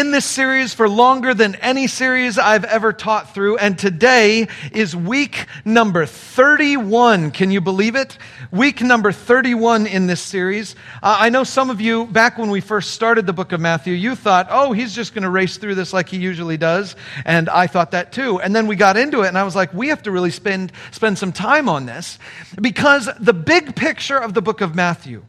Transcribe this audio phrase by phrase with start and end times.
[0.00, 4.96] In this series for longer than any series I've ever taught through, and today is
[4.96, 7.32] week number 31.
[7.32, 8.16] Can you believe it?
[8.50, 10.74] Week number 31 in this series.
[11.02, 13.92] Uh, I know some of you, back when we first started the book of Matthew,
[13.92, 16.96] you thought, oh, he's just going to race through this like he usually does,
[17.26, 18.40] and I thought that too.
[18.40, 20.72] And then we got into it, and I was like, we have to really spend,
[20.92, 22.18] spend some time on this,
[22.58, 25.26] because the big picture of the book of Matthew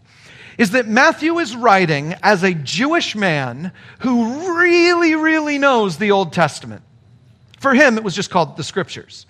[0.58, 6.34] is that Matthew is writing as a Jewish man who really, really knows the Old
[6.34, 6.84] Testament.
[7.60, 9.26] For him, it was just called the Scriptures.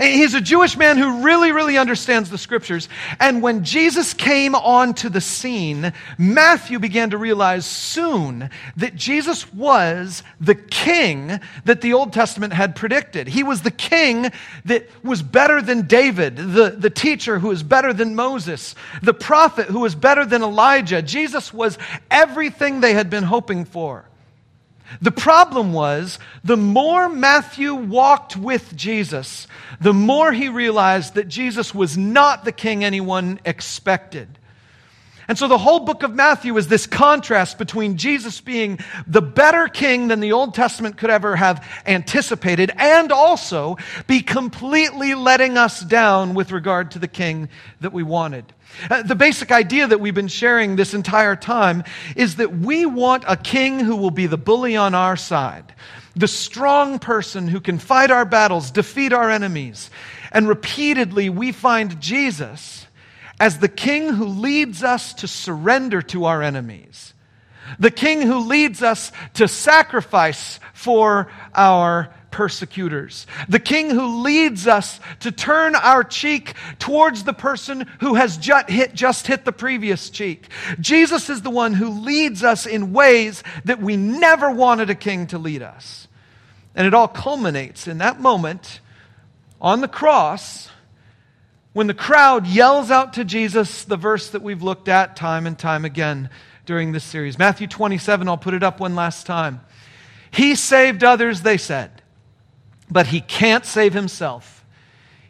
[0.00, 2.88] He's a Jewish man who really, really understands the scriptures.
[3.20, 10.22] And when Jesus came onto the scene, Matthew began to realize soon that Jesus was
[10.40, 13.28] the king that the Old Testament had predicted.
[13.28, 14.30] He was the king
[14.64, 19.66] that was better than David, the, the teacher who was better than Moses, the prophet
[19.66, 21.02] who was better than Elijah.
[21.02, 21.78] Jesus was
[22.10, 24.04] everything they had been hoping for.
[25.00, 29.46] The problem was the more Matthew walked with Jesus,
[29.80, 34.38] the more he realized that Jesus was not the king anyone expected.
[35.28, 39.68] And so the whole book of Matthew is this contrast between Jesus being the better
[39.68, 45.80] king than the Old Testament could ever have anticipated and also be completely letting us
[45.80, 47.48] down with regard to the king
[47.80, 48.52] that we wanted.
[48.90, 51.84] Uh, the basic idea that we've been sharing this entire time
[52.16, 55.74] is that we want a king who will be the bully on our side,
[56.16, 59.90] the strong person who can fight our battles, defeat our enemies.
[60.30, 62.86] And repeatedly, we find Jesus
[63.38, 67.12] as the king who leads us to surrender to our enemies,
[67.78, 74.98] the king who leads us to sacrifice for our persecutors, the king who leads us
[75.20, 80.10] to turn our cheek towards the person who has just hit, just hit the previous
[80.10, 80.48] cheek.
[80.80, 85.28] Jesus is the one who leads us in ways that we never wanted a king
[85.28, 86.08] to lead us.
[86.74, 88.80] And it all culminates in that moment
[89.60, 90.70] on the cross
[91.72, 95.58] when the crowd yells out to Jesus the verse that we've looked at time and
[95.58, 96.28] time again
[96.66, 97.38] during this series.
[97.38, 99.60] Matthew 27, I'll put it up one last time.
[100.30, 102.01] He saved others, they said
[102.92, 104.64] but he can't save himself.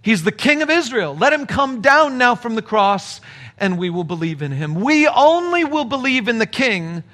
[0.02, 1.16] He's the king of Israel.
[1.16, 3.20] Let him come down now from the cross
[3.56, 4.74] and we will believe in him.
[4.74, 7.04] We only will believe in the king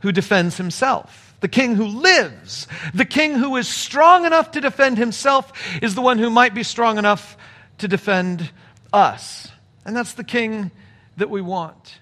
[0.00, 1.34] who defends himself.
[1.40, 6.00] The king who lives, the king who is strong enough to defend himself, is the
[6.00, 7.36] one who might be strong enough
[7.78, 8.50] to defend
[8.90, 9.48] us.
[9.84, 10.70] And that's the king
[11.18, 11.98] that we want.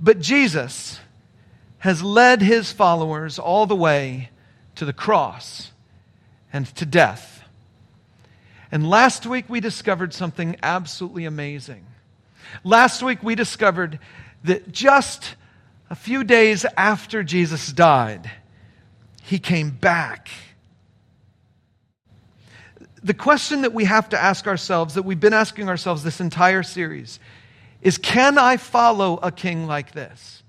[0.00, 1.00] But Jesus
[1.78, 4.30] has led his followers all the way
[4.76, 5.71] to the cross
[6.52, 7.42] and to death.
[8.70, 11.84] And last week we discovered something absolutely amazing.
[12.64, 13.98] Last week we discovered
[14.44, 15.36] that just
[15.90, 18.30] a few days after Jesus died,
[19.22, 20.28] he came back.
[23.02, 26.62] The question that we have to ask ourselves, that we've been asking ourselves this entire
[26.62, 27.18] series,
[27.82, 30.42] is can I follow a king like this?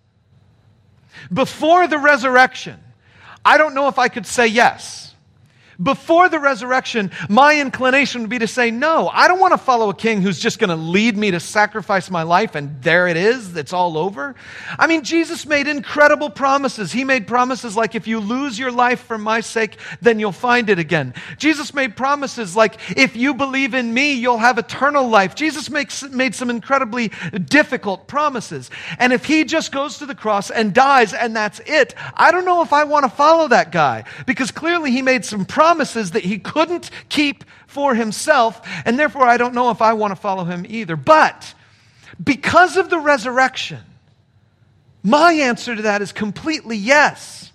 [1.31, 2.79] Before the resurrection,
[3.43, 5.12] I don't know if I could say yes.
[5.81, 9.89] Before the resurrection, my inclination would be to say, No, I don't want to follow
[9.89, 13.17] a king who's just going to lead me to sacrifice my life and there it
[13.17, 14.35] is, it's all over.
[14.77, 16.91] I mean, Jesus made incredible promises.
[16.91, 20.69] He made promises like, If you lose your life for my sake, then you'll find
[20.69, 21.15] it again.
[21.37, 25.33] Jesus made promises like, If you believe in me, you'll have eternal life.
[25.33, 27.11] Jesus makes, made some incredibly
[27.45, 28.69] difficult promises.
[28.99, 32.45] And if he just goes to the cross and dies and that's it, I don't
[32.45, 36.11] know if I want to follow that guy because clearly he made some promises promises
[36.11, 40.17] that he couldn't keep for himself, and therefore I don't know if I want to
[40.17, 40.97] follow him either.
[40.97, 41.53] But
[42.21, 43.79] because of the resurrection,
[45.03, 47.49] my answer to that is completely yes.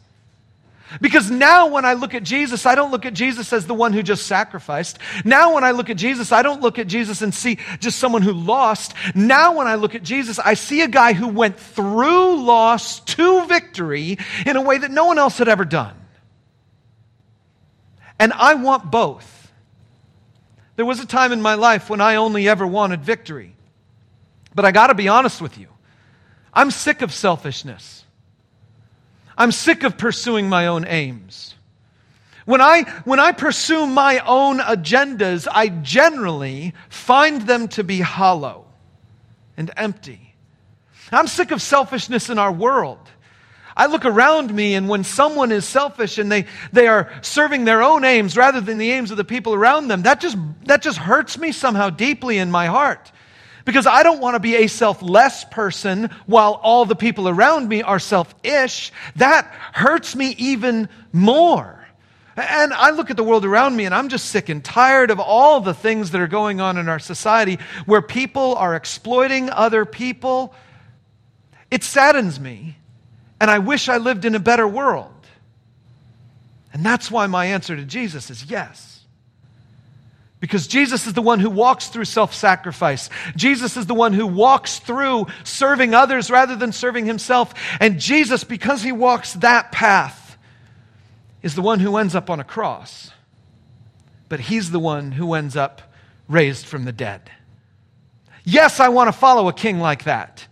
[1.02, 3.92] Because now when I look at Jesus, I don't look at Jesus as the one
[3.92, 4.98] who just sacrificed.
[5.22, 8.22] Now when I look at Jesus, I don't look at Jesus and see just someone
[8.22, 8.94] who lost.
[9.14, 13.44] Now when I look at Jesus, I see a guy who went through loss to
[13.44, 14.16] victory
[14.46, 15.94] in a way that no one else had ever done.
[18.18, 19.52] And I want both.
[20.76, 23.54] There was a time in my life when I only ever wanted victory.
[24.54, 25.68] But I got to be honest with you.
[26.52, 28.04] I'm sick of selfishness.
[29.36, 31.54] I'm sick of pursuing my own aims.
[32.44, 38.64] When I, when I pursue my own agendas, I generally find them to be hollow
[39.56, 40.34] and empty.
[41.12, 43.08] I'm sick of selfishness in our world.
[43.78, 47.82] I look around me, and when someone is selfish and they, they are serving their
[47.82, 50.98] own aims rather than the aims of the people around them, that just, that just
[50.98, 53.10] hurts me somehow deeply in my heart.
[53.68, 57.82] because I don't want to be a selfless person while all the people around me
[57.82, 58.90] are selfish.
[59.16, 59.44] That
[59.74, 61.86] hurts me even more.
[62.34, 65.20] And I look at the world around me and I'm just sick and tired of
[65.20, 69.84] all the things that are going on in our society where people are exploiting other
[69.84, 70.54] people.
[71.70, 72.77] It saddens me,
[73.40, 75.12] and I wish I lived in a better world.
[76.72, 79.00] And that's why my answer to Jesus is yes.
[80.40, 83.10] Because Jesus is the one who walks through self sacrifice.
[83.34, 87.52] Jesus is the one who walks through serving others rather than serving himself.
[87.80, 90.38] And Jesus, because he walks that path,
[91.42, 93.10] is the one who ends up on a cross,
[94.28, 95.82] but he's the one who ends up
[96.28, 97.30] raised from the dead.
[98.44, 100.46] Yes, I want to follow a king like that.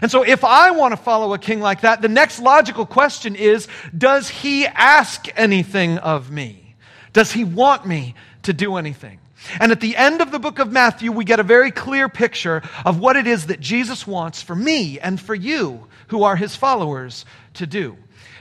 [0.00, 3.36] And so, if I want to follow a king like that, the next logical question
[3.36, 6.74] is Does he ask anything of me?
[7.12, 9.18] Does he want me to do anything?
[9.60, 12.62] And at the end of the book of Matthew, we get a very clear picture
[12.84, 16.54] of what it is that Jesus wants for me and for you, who are his
[16.54, 17.24] followers,
[17.54, 17.96] to do.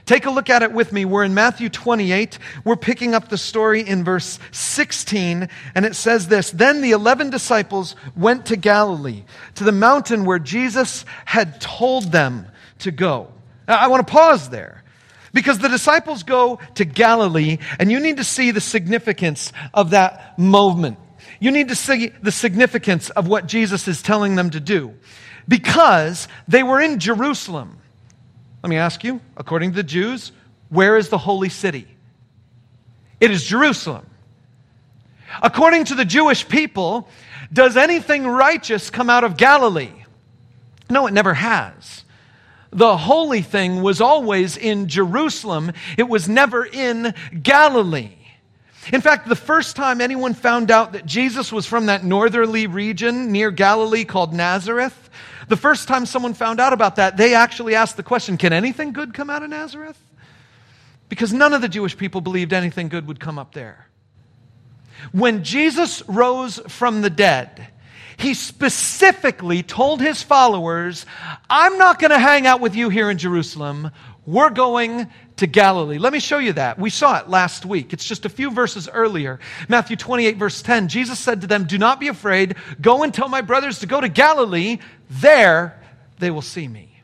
[0.05, 1.05] Take a look at it with me.
[1.05, 2.39] We're in Matthew 28.
[2.63, 7.29] We're picking up the story in verse 16, and it says this Then the eleven
[7.29, 9.23] disciples went to Galilee,
[9.55, 12.47] to the mountain where Jesus had told them
[12.79, 13.31] to go.
[13.67, 14.83] Now, I want to pause there.
[15.33, 20.37] Because the disciples go to Galilee, and you need to see the significance of that
[20.37, 20.97] moment.
[21.39, 24.93] You need to see the significance of what Jesus is telling them to do.
[25.47, 27.77] Because they were in Jerusalem.
[28.63, 30.31] Let me ask you, according to the Jews,
[30.69, 31.87] where is the holy city?
[33.19, 34.05] It is Jerusalem.
[35.41, 37.07] According to the Jewish people,
[37.51, 39.91] does anything righteous come out of Galilee?
[40.89, 42.03] No, it never has.
[42.71, 48.15] The holy thing was always in Jerusalem, it was never in Galilee.
[48.91, 53.31] In fact, the first time anyone found out that Jesus was from that northerly region
[53.31, 55.09] near Galilee called Nazareth,
[55.51, 58.93] the first time someone found out about that, they actually asked the question can anything
[58.93, 60.01] good come out of Nazareth?
[61.09, 63.87] Because none of the Jewish people believed anything good would come up there.
[65.11, 67.67] When Jesus rose from the dead,
[68.15, 71.05] he specifically told his followers,
[71.49, 73.91] I'm not going to hang out with you here in Jerusalem.
[74.25, 75.09] We're going
[75.41, 75.97] to Galilee.
[75.97, 76.79] Let me show you that.
[76.79, 77.93] We saw it last week.
[77.93, 79.39] It's just a few verses earlier.
[79.67, 80.87] Matthew 28, verse 10.
[80.87, 82.55] Jesus said to them, Do not be afraid.
[82.79, 84.77] Go and tell my brothers to go to Galilee.
[85.09, 85.81] There
[86.19, 87.01] they will see me.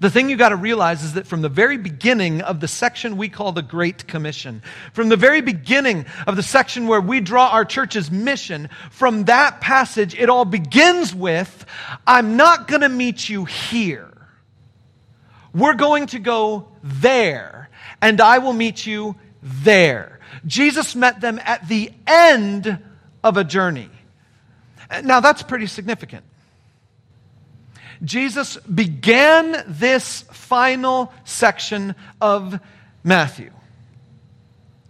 [0.00, 3.18] The thing you got to realize is that from the very beginning of the section
[3.18, 4.62] we call the Great Commission,
[4.94, 9.60] from the very beginning of the section where we draw our church's mission, from that
[9.60, 11.66] passage, it all begins with
[12.06, 14.08] I'm not going to meet you here.
[15.54, 17.68] We're going to go there,
[18.00, 20.18] and I will meet you there.
[20.46, 22.78] Jesus met them at the end
[23.22, 23.90] of a journey.
[25.02, 26.24] Now, that's pretty significant.
[28.04, 32.58] Jesus began this final section of
[33.04, 33.52] Matthew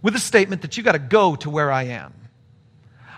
[0.01, 2.13] with a statement that you got to go to where I am.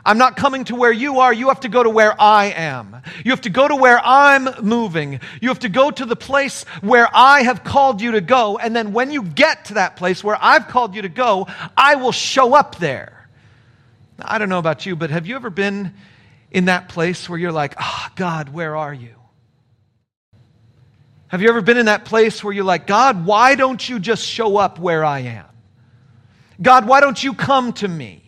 [0.06, 1.34] I'm not coming to where you are.
[1.34, 3.02] You have to go to where I am.
[3.24, 5.20] You have to go to where I'm moving.
[5.42, 8.60] You have to go to the place where I have called you to go.
[8.60, 11.96] And then when you get to that place where I've called you to go, I
[11.96, 13.28] will show up there.
[14.20, 15.94] Now, I don't know about you, but have you ever been
[16.52, 19.16] in that place where you're like, ah, oh, God, where are you?
[21.30, 24.24] Have you ever been in that place where you're like, God, why don't you just
[24.24, 25.46] show up where I am?
[26.62, 28.25] God, why don't you come to me?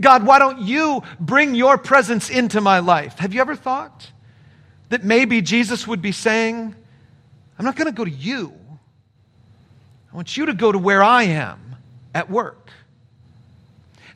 [0.00, 3.18] God, why don't you bring your presence into my life?
[3.18, 4.10] Have you ever thought
[4.88, 6.74] that maybe Jesus would be saying,
[7.58, 8.52] I'm not going to go to you.
[10.12, 11.76] I want you to go to where I am
[12.14, 12.70] at work.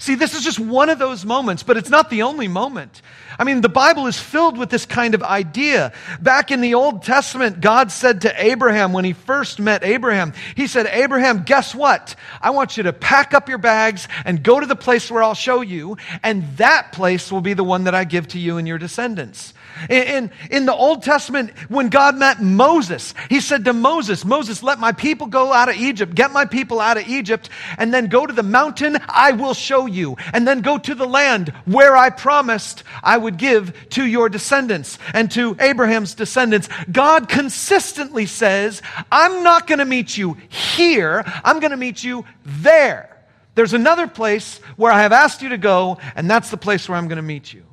[0.06, 3.02] See, this is just one of those moments, but it's not the only moment.
[3.40, 5.92] I mean, the Bible is filled with this kind of idea.
[6.20, 10.68] Back in the Old Testament, God said to Abraham when he first met Abraham, He
[10.68, 12.14] said, Abraham, guess what?
[12.40, 15.34] I want you to pack up your bags and go to the place where I'll
[15.34, 18.68] show you, and that place will be the one that I give to you and
[18.68, 19.54] your descendants.
[19.88, 24.78] In, in, the Old Testament, when God met Moses, he said to Moses, Moses, let
[24.78, 28.26] my people go out of Egypt, get my people out of Egypt, and then go
[28.26, 32.10] to the mountain I will show you, and then go to the land where I
[32.10, 36.68] promised I would give to your descendants and to Abraham's descendants.
[36.90, 42.24] God consistently says, I'm not going to meet you here, I'm going to meet you
[42.44, 43.12] there.
[43.54, 46.98] There's another place where I have asked you to go, and that's the place where
[46.98, 47.64] I'm going to meet you.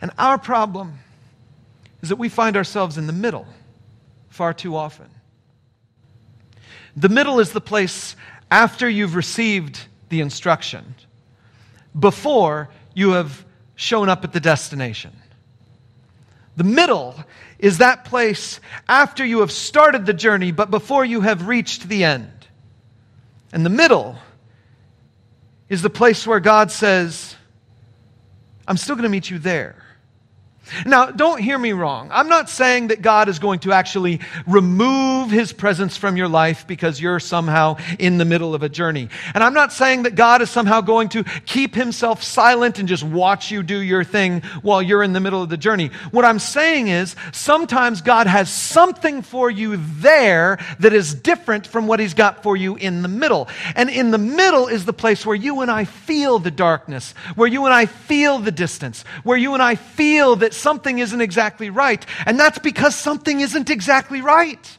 [0.00, 0.98] And our problem
[2.02, 3.46] is that we find ourselves in the middle
[4.28, 5.08] far too often.
[6.96, 8.14] The middle is the place
[8.50, 10.94] after you've received the instruction,
[11.98, 15.12] before you have shown up at the destination.
[16.56, 17.16] The middle
[17.58, 22.04] is that place after you have started the journey, but before you have reached the
[22.04, 22.30] end.
[23.52, 24.16] And the middle
[25.68, 27.34] is the place where God says,
[28.66, 29.83] I'm still going to meet you there.
[30.86, 32.08] Now, don't hear me wrong.
[32.12, 36.66] I'm not saying that God is going to actually remove his presence from your life
[36.66, 39.08] because you're somehow in the middle of a journey.
[39.34, 43.04] And I'm not saying that God is somehow going to keep himself silent and just
[43.04, 45.88] watch you do your thing while you're in the middle of the journey.
[46.10, 51.86] What I'm saying is sometimes God has something for you there that is different from
[51.86, 53.48] what he's got for you in the middle.
[53.76, 57.48] And in the middle is the place where you and I feel the darkness, where
[57.48, 61.70] you and I feel the distance, where you and I feel that something isn't exactly
[61.70, 62.04] right.
[62.26, 64.78] And that's because something isn't exactly right.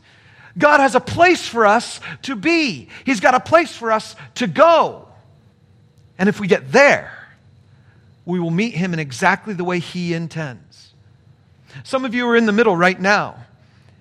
[0.57, 4.47] God has a place for us to be, He's got a place for us to
[4.47, 5.07] go.
[6.17, 7.11] And if we get there,
[8.25, 10.93] we will meet Him in exactly the way He intends.
[11.83, 13.35] Some of you are in the middle right now,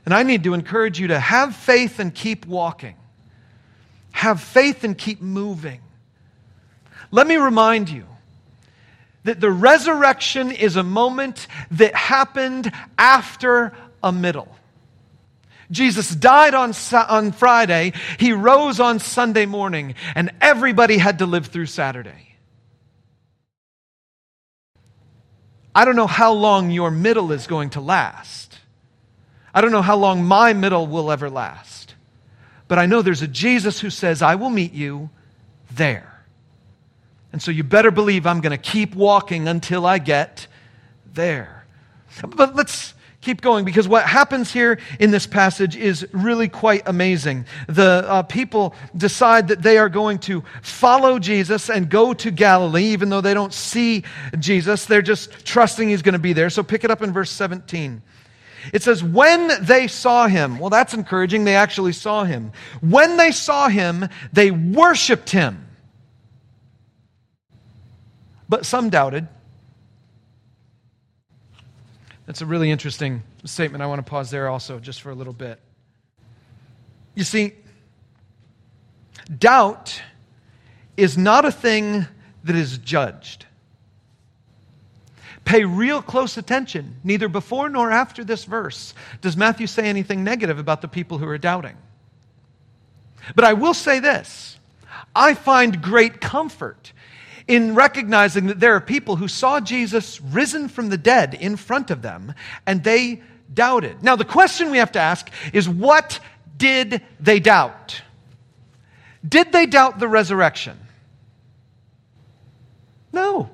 [0.05, 2.95] and I need to encourage you to have faith and keep walking.
[4.13, 5.81] Have faith and keep moving.
[7.11, 8.07] Let me remind you
[9.25, 14.49] that the resurrection is a moment that happened after a middle.
[15.71, 21.47] Jesus died on, on Friday, he rose on Sunday morning, and everybody had to live
[21.47, 22.37] through Saturday.
[25.75, 28.59] I don't know how long your middle is going to last.
[29.53, 31.95] I don't know how long my middle will ever last.
[32.69, 35.11] But I know there's a Jesus who says, I will meet you
[35.73, 36.14] there.
[37.35, 40.47] And so you better believe I'm going to keep walking until I get
[41.15, 41.67] there.
[42.25, 47.47] But let's keep going because what happens here in this passage is really quite amazing.
[47.67, 52.93] The uh, people decide that they are going to follow Jesus and go to Galilee,
[52.93, 54.05] even though they don't see
[54.39, 54.87] Jesus.
[54.87, 56.51] They're just trusting he's going to be there.
[56.51, 58.01] So pick it up in verse 17.
[58.73, 61.43] It says, when they saw him, well, that's encouraging.
[61.43, 62.53] They actually saw him.
[62.81, 65.65] When they saw him, they worshiped him
[68.49, 69.29] but some doubted.
[72.27, 73.83] That's a really interesting statement.
[73.83, 75.61] I want to pause there also just for a little bit.
[77.15, 77.53] You see,
[79.39, 80.01] doubt
[80.97, 82.07] is not a thing
[82.45, 83.47] that is judged.
[85.45, 86.97] Pay real close attention.
[87.05, 91.29] Neither before nor after this verse does Matthew say anything negative about the people who
[91.29, 91.77] are doubting.
[93.35, 94.59] But I will say this
[95.15, 96.93] I find great comfort
[97.47, 101.91] in recognizing that there are people who saw Jesus risen from the dead in front
[101.91, 102.35] of them
[102.67, 103.23] and they
[103.53, 104.03] doubted.
[104.03, 106.21] Now, the question we have to ask is what
[106.57, 108.01] did they doubt?
[109.27, 110.79] Did they doubt the resurrection?
[113.13, 113.51] No.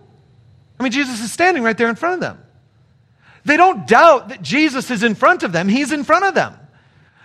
[0.78, 2.38] I mean, Jesus is standing right there in front of them.
[3.44, 6.54] They don't doubt that Jesus is in front of them, He's in front of them.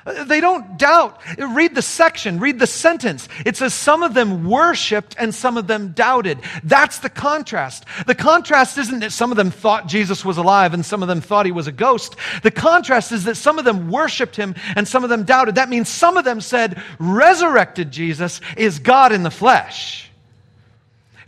[0.06, 1.20] They don't doubt.
[1.40, 3.28] Read the section, read the sentence.
[3.44, 6.38] It says some of them worshiped and some of them doubted.
[6.64, 7.86] That's the contrast.
[8.06, 11.22] The contrast isn't that some of them thought Jesus was alive and some of them
[11.22, 12.18] thought he was a ghost.
[12.44, 15.56] The contrast is that some of them worshiped him and some of them doubted.
[15.56, 20.12] That means some of them said, resurrected Jesus is God in the flesh.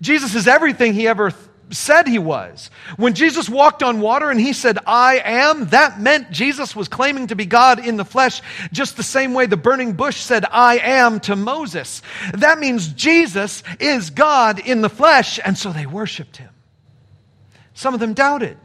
[0.01, 1.33] Jesus is everything he ever
[1.69, 2.69] said he was.
[2.95, 7.27] When Jesus walked on water and he said, I am, that meant Jesus was claiming
[7.27, 10.77] to be God in the flesh, just the same way the burning bush said, I
[10.77, 12.01] am to Moses.
[12.33, 16.49] That means Jesus is God in the flesh, and so they worshiped him.
[17.73, 18.57] Some of them doubted.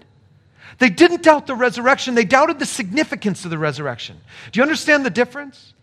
[0.78, 4.20] They didn't doubt the resurrection, they doubted the significance of the resurrection.
[4.50, 5.74] Do you understand the difference?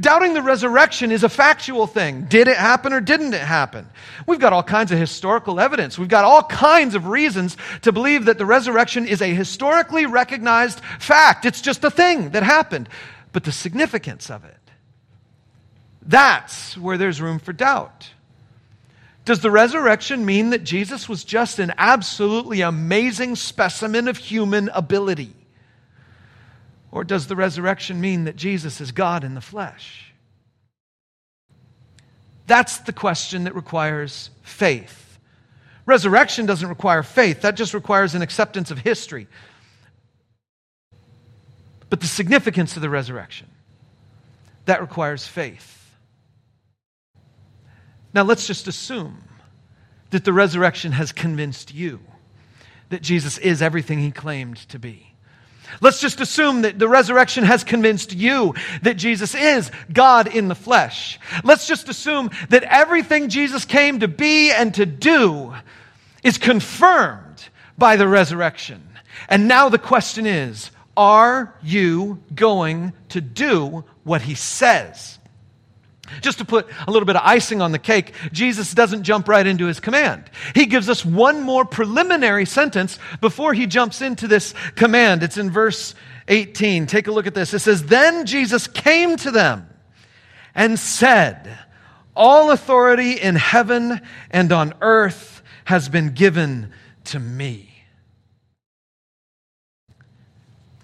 [0.00, 2.24] Doubting the resurrection is a factual thing.
[2.24, 3.88] Did it happen or didn't it happen?
[4.26, 5.98] We've got all kinds of historical evidence.
[5.98, 10.80] We've got all kinds of reasons to believe that the resurrection is a historically recognized
[10.98, 11.44] fact.
[11.44, 12.88] It's just a thing that happened.
[13.32, 14.56] But the significance of it,
[16.02, 18.10] that's where there's room for doubt.
[19.24, 25.34] Does the resurrection mean that Jesus was just an absolutely amazing specimen of human ability?
[26.94, 30.12] Or does the resurrection mean that Jesus is God in the flesh?
[32.46, 35.18] That's the question that requires faith.
[35.86, 39.26] Resurrection doesn't require faith, that just requires an acceptance of history.
[41.90, 43.48] But the significance of the resurrection,
[44.66, 45.96] that requires faith.
[48.12, 49.24] Now let's just assume
[50.10, 51.98] that the resurrection has convinced you
[52.90, 55.13] that Jesus is everything he claimed to be.
[55.80, 60.54] Let's just assume that the resurrection has convinced you that Jesus is God in the
[60.54, 61.18] flesh.
[61.42, 65.54] Let's just assume that everything Jesus came to be and to do
[66.22, 68.82] is confirmed by the resurrection.
[69.28, 75.18] And now the question is are you going to do what he says?
[76.20, 79.46] Just to put a little bit of icing on the cake, Jesus doesn't jump right
[79.46, 80.24] into his command.
[80.54, 85.22] He gives us one more preliminary sentence before he jumps into this command.
[85.22, 85.94] It's in verse
[86.28, 86.86] 18.
[86.86, 87.54] Take a look at this.
[87.54, 89.68] It says, Then Jesus came to them
[90.54, 91.58] and said,
[92.14, 96.72] All authority in heaven and on earth has been given
[97.04, 97.70] to me.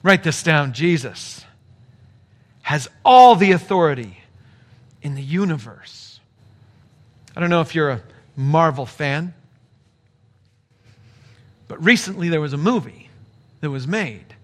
[0.03, 0.73] Write this down.
[0.73, 1.45] Jesus
[2.63, 4.20] has all the authority
[5.03, 6.21] in the universe.
[7.37, 8.03] I don't know if you're a
[8.37, 9.35] Marvel fan,
[11.69, 13.09] but recently there was a movie
[13.61, 14.35] that was made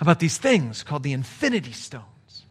[0.00, 2.44] about these things called the Infinity Stones.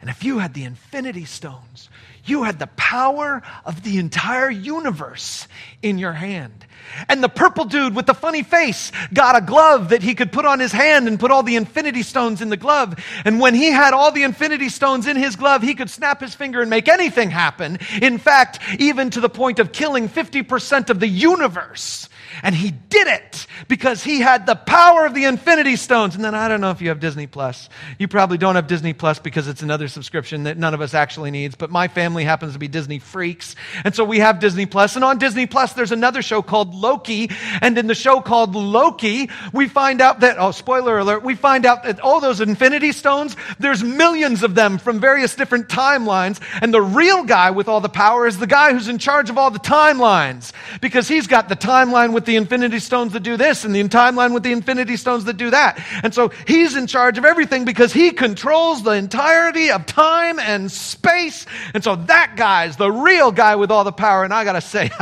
[0.00, 1.88] And if you had the Infinity Stones,
[2.24, 5.48] you had the power of the entire universe
[5.82, 6.66] in your hand.
[7.08, 10.44] And the purple dude with the funny face got a glove that he could put
[10.44, 12.94] on his hand and put all the infinity stones in the glove.
[13.24, 16.34] And when he had all the infinity stones in his glove, he could snap his
[16.34, 17.78] finger and make anything happen.
[18.00, 22.08] In fact, even to the point of killing 50% of the universe.
[22.42, 26.14] And he did it because he had the power of the Infinity Stones.
[26.14, 27.68] And then I don't know if you have Disney Plus.
[27.98, 31.30] You probably don't have Disney Plus because it's another subscription that none of us actually
[31.30, 31.54] needs.
[31.54, 33.54] But my family happens to be Disney freaks.
[33.84, 34.96] And so we have Disney Plus.
[34.96, 37.30] And on Disney Plus, there's another show called Loki.
[37.60, 41.66] And in the show called Loki, we find out that, oh, spoiler alert, we find
[41.66, 46.40] out that all those Infinity Stones, there's millions of them from various different timelines.
[46.60, 49.38] And the real guy with all the power is the guy who's in charge of
[49.38, 53.36] all the timelines because he's got the timeline with with the infinity stones that do
[53.36, 55.84] this and the timeline with the infinity stones that do that.
[56.04, 60.70] And so he's in charge of everything because he controls the entirety of time and
[60.70, 61.46] space.
[61.74, 64.22] And so that guy's the real guy with all the power.
[64.22, 64.92] And I got to say,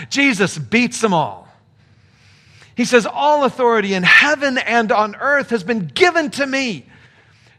[0.08, 1.46] Jesus beats them all.
[2.74, 6.86] He says, All authority in heaven and on earth has been given to me.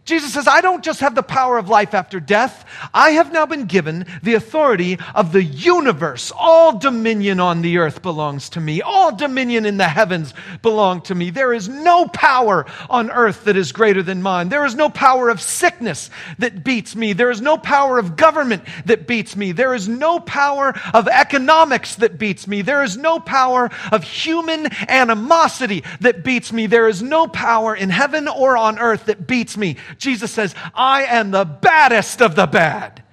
[0.06, 2.64] Jesus says, I don't just have the power of life after death.
[2.94, 6.32] I have now been given the authority of the universe.
[6.38, 8.84] All dominion on the earth belongs to me.
[8.84, 11.32] All dominion in the heavens belong to me.
[11.32, 14.50] There is no power on earth that is greater than mine.
[14.50, 17.14] There is no power of sickness that beats me.
[17.14, 19.54] There is no power of government that beats me.
[19.54, 22.62] There is no power of economics that beats me.
[22.62, 26.68] There is no power of human animosity that beats me.
[26.68, 29.78] There is no power in heaven or on earth that beats me.
[29.98, 33.04] Jesus says, I am the baddest of the bad,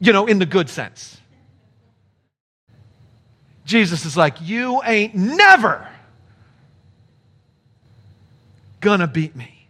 [0.00, 1.18] you know, in the good sense.
[3.64, 5.88] Jesus is like, You ain't never
[8.80, 9.61] gonna beat me.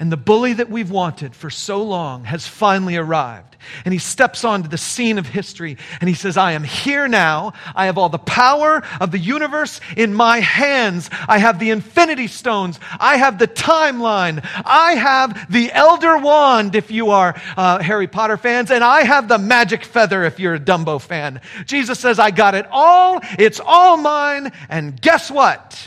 [0.00, 3.54] And the bully that we've wanted for so long has finally arrived.
[3.84, 7.52] And he steps onto the scene of history and he says, I am here now.
[7.76, 11.10] I have all the power of the universe in my hands.
[11.28, 12.80] I have the infinity stones.
[12.98, 14.40] I have the timeline.
[14.64, 18.70] I have the elder wand if you are uh, Harry Potter fans.
[18.70, 21.42] And I have the magic feather if you're a Dumbo fan.
[21.66, 23.20] Jesus says, I got it all.
[23.38, 24.50] It's all mine.
[24.70, 25.78] And guess what?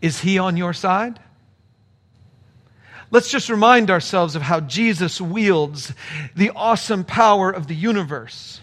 [0.00, 1.20] Is he on your side?
[3.12, 5.92] Let's just remind ourselves of how Jesus wields
[6.36, 8.60] the awesome power of the universe.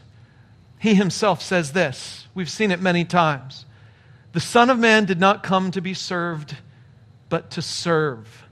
[0.80, 2.28] He himself says this.
[2.34, 3.66] We've seen it many times.
[4.32, 6.56] The Son of Man did not come to be served,
[7.28, 8.46] but to serve,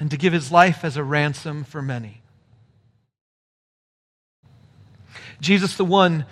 [0.00, 2.22] and to give his life as a ransom for many.
[5.40, 6.26] Jesus, the one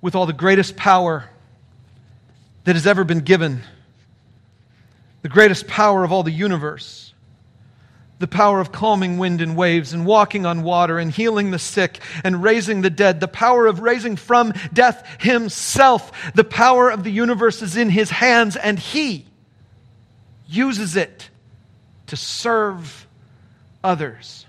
[0.00, 1.30] with all the greatest power
[2.64, 3.62] that has ever been given,
[5.22, 7.09] the greatest power of all the universe
[8.20, 12.00] the power of calming wind and waves and walking on water and healing the sick
[12.22, 16.12] and raising the dead, the power of raising from death himself.
[16.34, 19.26] The power of the universe is in his hands and he
[20.46, 21.30] uses it
[22.08, 23.06] to serve
[23.82, 24.44] others.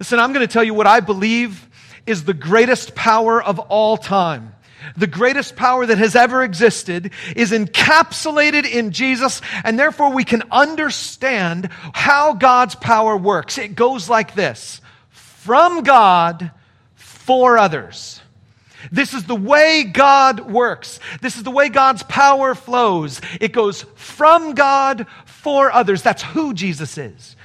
[0.00, 1.68] Listen, I'm going to tell you what I believe
[2.06, 4.55] is the greatest power of all time
[4.96, 10.42] the greatest power that has ever existed, is encapsulated in Jesus, and therefore we can
[10.50, 13.58] understand how God's power works.
[13.58, 16.50] It goes like this from God
[16.94, 18.20] for others.
[18.92, 21.00] This is the way God works.
[21.20, 23.20] This is the way God's power flows.
[23.40, 26.02] It goes from God for others.
[26.02, 27.35] That's who Jesus is.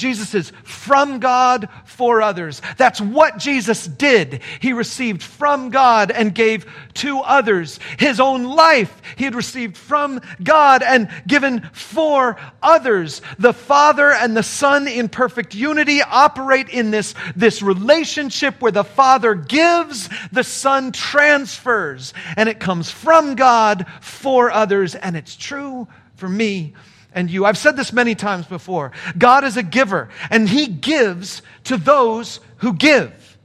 [0.00, 2.62] Jesus is from God for others.
[2.78, 4.40] That's what Jesus did.
[4.58, 7.78] He received from God and gave to others.
[7.98, 13.20] His own life he had received from God and given for others.
[13.38, 18.84] The Father and the Son in perfect unity operate in this, this relationship where the
[18.84, 24.94] Father gives, the Son transfers, and it comes from God for others.
[24.94, 25.86] And it's true
[26.16, 26.72] for me
[27.14, 27.44] and you.
[27.44, 28.92] I've said this many times before.
[29.16, 33.38] God is a giver, and He gives to those who give.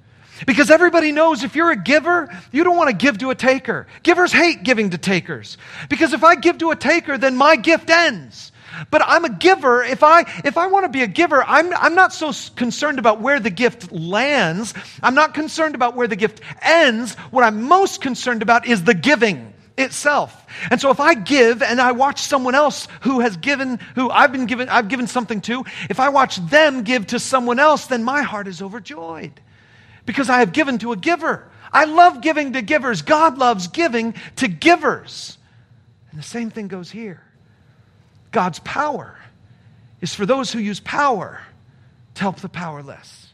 [0.46, 3.88] Because everybody knows if you're a giver, you don't want to give to a taker.
[4.04, 5.58] Givers hate giving to takers.
[5.90, 8.52] Because if I give to a taker, then my gift ends.
[8.92, 9.84] But I'm a giver.
[9.84, 13.22] If I, if I want to be a giver, I'm, I'm not so concerned about
[13.22, 14.74] where the gift lands.
[15.02, 17.16] I'm not concerned about where the gift ends.
[17.32, 20.46] What I'm most concerned about is the giving itself.
[20.72, 24.32] And so if I give and I watch someone else who has given, who I've
[24.32, 28.04] been given, I've given something to, if I watch them give to someone else, then
[28.04, 29.40] my heart is overjoyed
[30.06, 31.50] because I have given to a giver.
[31.72, 33.02] I love giving to givers.
[33.02, 35.38] God loves giving to givers.
[36.12, 37.22] And the same thing goes here.
[38.32, 39.18] God's power
[40.02, 41.42] is for those who use power
[42.16, 43.34] to help the powerless.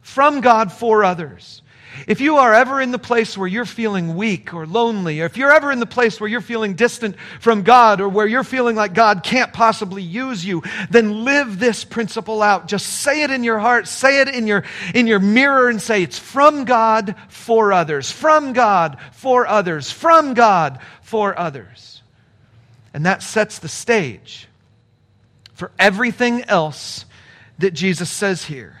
[0.00, 1.62] From God for others.
[2.06, 5.36] If you are ever in the place where you're feeling weak or lonely, or if
[5.36, 8.76] you're ever in the place where you're feeling distant from God or where you're feeling
[8.76, 12.68] like God can't possibly use you, then live this principle out.
[12.68, 16.02] Just say it in your heart, say it in your, in your mirror and say,
[16.02, 22.02] it's from God for others, from God for others, from God for others.
[22.94, 24.48] And that sets the stage
[25.54, 27.04] for everything else
[27.58, 28.80] that Jesus says here.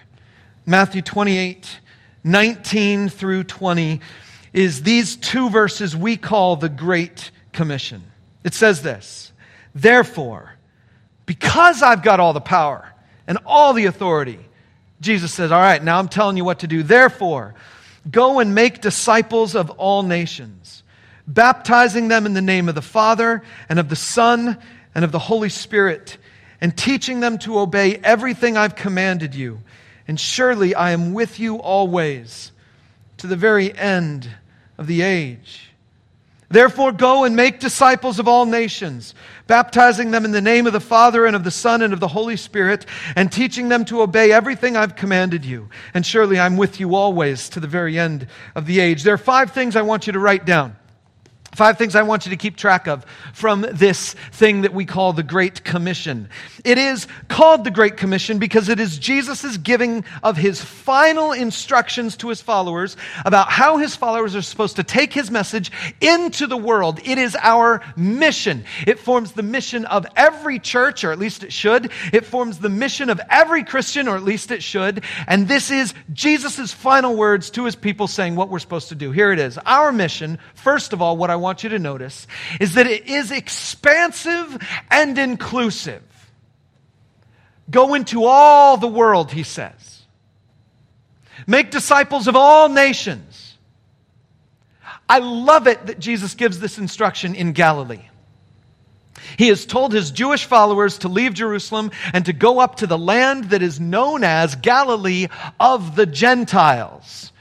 [0.66, 1.80] Matthew 28
[2.24, 4.00] 19 through 20
[4.52, 8.02] is these two verses we call the Great Commission.
[8.44, 9.32] It says this
[9.74, 10.54] Therefore,
[11.26, 12.92] because I've got all the power
[13.26, 14.38] and all the authority,
[15.00, 16.82] Jesus says, All right, now I'm telling you what to do.
[16.82, 17.54] Therefore,
[18.10, 20.82] go and make disciples of all nations,
[21.26, 24.58] baptizing them in the name of the Father and of the Son
[24.94, 26.18] and of the Holy Spirit,
[26.60, 29.60] and teaching them to obey everything I've commanded you
[30.10, 32.50] and surely I am with you always
[33.18, 34.28] to the very end
[34.76, 35.70] of the age.
[36.48, 39.14] Therefore, go and make disciples of all nations,
[39.46, 42.08] baptizing them in the name of the Father and of the Son and of the
[42.08, 45.68] Holy Spirit, and teaching them to obey everything I've commanded you.
[45.94, 49.04] And surely I'm with you always to the very end of the age.
[49.04, 50.74] There are five things I want you to write down.
[51.54, 55.12] Five things I want you to keep track of from this thing that we call
[55.12, 56.28] the Great Commission.
[56.64, 62.16] It is called the Great Commission because it is Jesus' giving of his final instructions
[62.18, 66.56] to his followers about how his followers are supposed to take his message into the
[66.56, 67.00] world.
[67.04, 68.64] It is our mission.
[68.86, 71.90] It forms the mission of every church, or at least it should.
[72.12, 75.02] It forms the mission of every Christian, or at least it should.
[75.26, 79.10] And this is Jesus' final words to his people saying what we're supposed to do.
[79.10, 79.58] Here it is.
[79.66, 82.26] Our mission, first of all, what I want you to notice
[82.60, 84.58] is that it is expansive
[84.90, 86.02] and inclusive.
[87.70, 90.02] Go into all the world, he says.
[91.46, 93.56] Make disciples of all nations.
[95.08, 98.08] I love it that Jesus gives this instruction in Galilee.
[99.36, 102.98] He has told his Jewish followers to leave Jerusalem and to go up to the
[102.98, 107.32] land that is known as Galilee of the Gentiles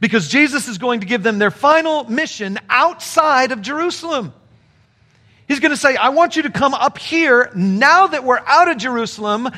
[0.00, 4.32] because Jesus is going to give them their final mission outside of Jerusalem.
[5.48, 7.50] He's going to say, I want you to come up here.
[7.54, 9.48] Now that we're out of Jerusalem,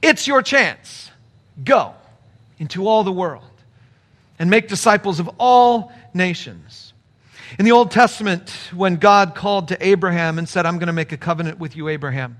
[0.00, 1.10] it's your chance.
[1.64, 1.94] Go
[2.58, 3.42] into all the world
[4.38, 6.92] and make disciples of all nations.
[7.58, 11.10] In the Old Testament, when God called to Abraham and said, I'm going to make
[11.10, 12.38] a covenant with you, Abraham,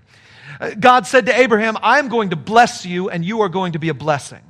[0.60, 3.78] uh, God said to Abraham, I'm going to bless you and you are going to
[3.78, 4.40] be a blessing.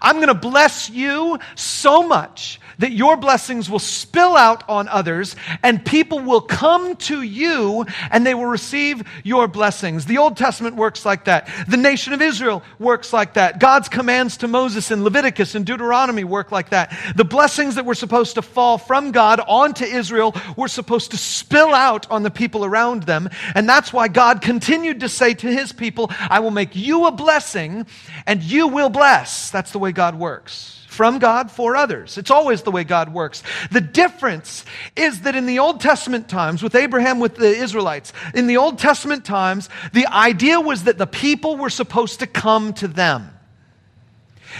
[0.00, 5.36] I'm going to bless you so much that your blessings will spill out on others
[5.62, 10.06] and people will come to you and they will receive your blessings.
[10.06, 11.50] The Old Testament works like that.
[11.68, 13.58] The nation of Israel works like that.
[13.58, 16.96] God's commands to Moses in Leviticus and Deuteronomy work like that.
[17.16, 21.74] The blessings that were supposed to fall from God onto Israel were supposed to spill
[21.74, 23.28] out on the people around them.
[23.54, 27.12] And that's why God continued to say to his people, I will make you a
[27.12, 27.86] blessing
[28.26, 29.50] and you will bless.
[29.50, 32.18] That's the way God works from God for others.
[32.18, 33.44] It's always the way God works.
[33.70, 34.64] The difference
[34.96, 38.80] is that in the Old Testament times, with Abraham, with the Israelites, in the Old
[38.80, 43.30] Testament times, the idea was that the people were supposed to come to them.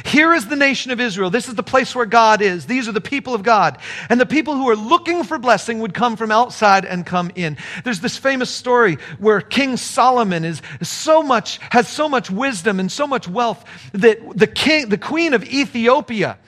[0.05, 1.31] Here is the nation of Israel.
[1.31, 2.67] This is the place where God is.
[2.67, 3.79] These are the people of God.
[4.09, 7.57] And the people who are looking for blessing would come from outside and come in.
[7.85, 12.91] There's this famous story where King Solomon is so much, has so much wisdom and
[12.91, 16.39] so much wealth that the king, the queen of Ethiopia,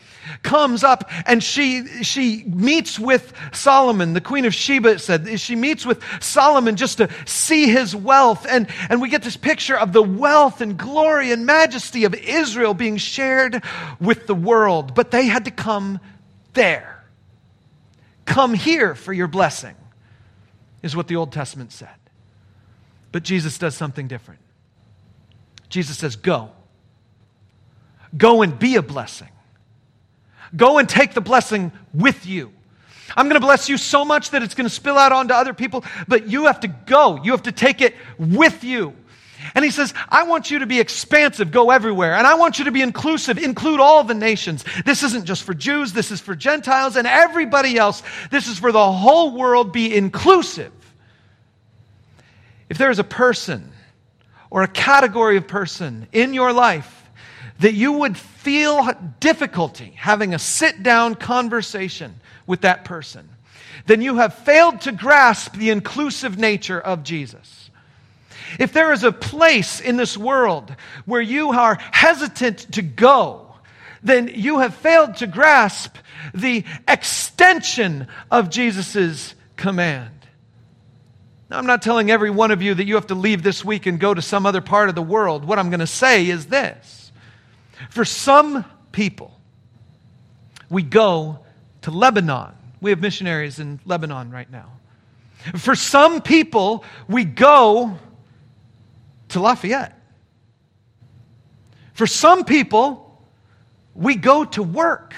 [0.42, 5.40] comes up and she, she meets with Solomon, the queen of Sheba, said.
[5.40, 8.46] She meets with Solomon just to see his wealth.
[8.48, 12.74] And, and we get this picture of the wealth and glory and majesty of Israel
[12.74, 13.39] being shared
[14.00, 14.94] with the world.
[14.94, 16.00] But they had to come
[16.54, 17.04] there.
[18.24, 19.74] Come here for your blessing,
[20.82, 21.88] is what the Old Testament said.
[23.12, 24.40] But Jesus does something different.
[25.68, 26.50] Jesus says, Go.
[28.16, 29.28] Go and be a blessing.
[30.54, 32.52] Go and take the blessing with you.
[33.16, 35.54] I'm going to bless you so much that it's going to spill out onto other
[35.54, 37.22] people, but you have to go.
[37.22, 38.94] You have to take it with you.
[39.54, 42.14] And he says, I want you to be expansive, go everywhere.
[42.14, 44.64] And I want you to be inclusive, include all the nations.
[44.84, 48.02] This isn't just for Jews, this is for Gentiles and everybody else.
[48.30, 49.72] This is for the whole world.
[49.72, 50.72] Be inclusive.
[52.68, 53.72] If there is a person
[54.50, 56.96] or a category of person in your life
[57.60, 62.14] that you would feel difficulty having a sit down conversation
[62.46, 63.28] with that person,
[63.86, 67.69] then you have failed to grasp the inclusive nature of Jesus.
[68.58, 73.54] If there is a place in this world where you are hesitant to go,
[74.02, 75.96] then you have failed to grasp
[76.34, 80.10] the extension of Jesus' command.
[81.50, 83.86] Now, I'm not telling every one of you that you have to leave this week
[83.86, 85.44] and go to some other part of the world.
[85.44, 87.12] What I'm going to say is this
[87.90, 89.38] for some people,
[90.68, 91.40] we go
[91.82, 92.54] to Lebanon.
[92.80, 94.70] We have missionaries in Lebanon right now.
[95.56, 97.98] For some people, we go
[99.30, 99.96] to Lafayette.
[101.94, 103.22] For some people,
[103.94, 105.14] we go to work.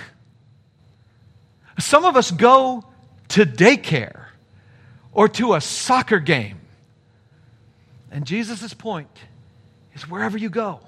[1.78, 2.84] Some of us go
[3.28, 4.26] to daycare
[5.12, 6.58] or to a soccer game.
[8.10, 9.08] And Jesus' point
[9.94, 10.80] is wherever you go,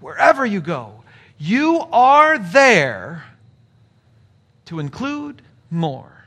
[0.00, 1.02] wherever you go,
[1.38, 3.24] you are there
[4.66, 6.26] to include more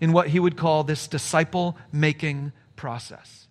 [0.00, 3.47] in what he would call this disciple making process.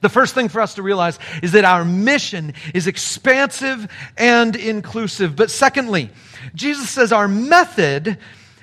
[0.00, 5.34] The first thing for us to realize is that our mission is expansive and inclusive.
[5.34, 6.10] But secondly,
[6.54, 8.18] Jesus says our method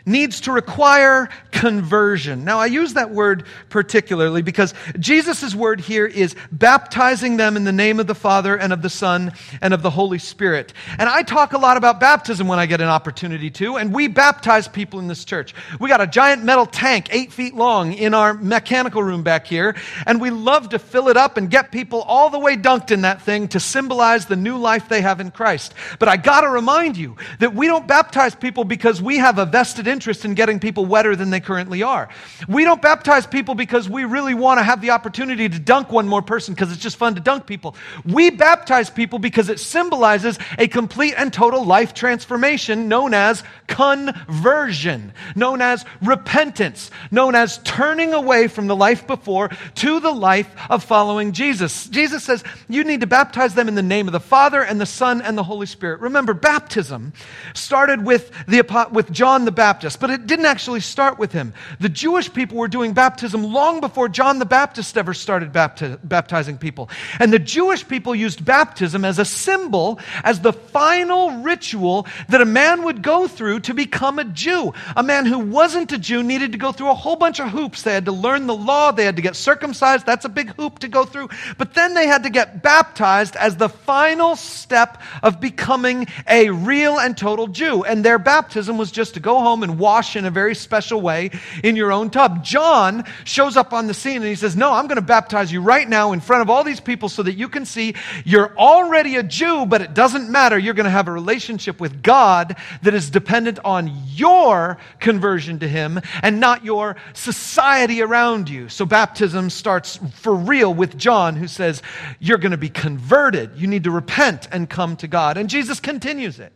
[0.05, 2.45] needs to require conversion.
[2.45, 7.71] Now, I use that word particularly because Jesus' word here is baptizing them in the
[7.71, 10.73] name of the Father and of the Son and of the Holy Spirit.
[10.99, 14.07] And I talk a lot about baptism when I get an opportunity to, and we
[14.07, 15.55] baptize people in this church.
[15.79, 19.75] We got a giant metal tank, eight feet long, in our mechanical room back here,
[20.05, 23.01] and we love to fill it up and get people all the way dunked in
[23.01, 25.73] that thing to symbolize the new life they have in Christ.
[25.99, 29.87] But I gotta remind you that we don't baptize people because we have a vested
[29.95, 32.09] interest in getting people wetter than they currently are.
[32.49, 36.05] We don't baptize people because we really want to have the opportunity to dunk one
[36.05, 37.77] more person because it's just fun to dunk people.
[38.03, 45.13] We baptize people because it symbolizes a complete and total life transformation known as conversion,
[45.33, 50.83] known as repentance, known as turning away from the life before to the life of
[50.83, 51.87] following Jesus.
[51.87, 54.85] Jesus says you need to baptize them in the name of the Father and the
[54.85, 56.01] Son and the Holy Spirit.
[56.01, 57.13] Remember, baptism
[57.53, 61.53] started with, the, with John the Baptist, but it didn't actually start with him.
[61.79, 66.57] The Jewish people were doing baptism long before John the Baptist ever started bapti- baptizing
[66.57, 66.89] people.
[67.19, 72.45] And the Jewish people used baptism as a symbol, as the final ritual that a
[72.45, 74.73] man would go through to become a Jew.
[74.95, 77.81] A man who wasn't a Jew needed to go through a whole bunch of hoops.
[77.83, 80.05] They had to learn the law, they had to get circumcised.
[80.05, 81.29] That's a big hoop to go through.
[81.57, 86.99] But then they had to get baptized as the final step of becoming a real
[86.99, 87.83] and total Jew.
[87.83, 91.31] And their baptism was just to go home and wash in a very special way
[91.63, 92.43] in your own tub.
[92.43, 95.61] John shows up on the scene and he says, No, I'm going to baptize you
[95.61, 99.15] right now in front of all these people so that you can see you're already
[99.15, 100.57] a Jew, but it doesn't matter.
[100.57, 105.67] You're going to have a relationship with God that is dependent on your conversion to
[105.67, 108.69] Him and not your society around you.
[108.69, 111.81] So baptism starts for real with John, who says,
[112.19, 113.51] You're going to be converted.
[113.55, 115.37] You need to repent and come to God.
[115.37, 116.53] And Jesus continues it.